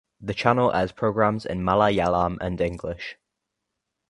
The 0.19 0.33
channel 0.33 0.73
airs 0.73 0.91
programs 0.91 1.45
in 1.45 1.59
Malayalam 1.61 2.39
and 2.41 2.59
English. 2.59 3.17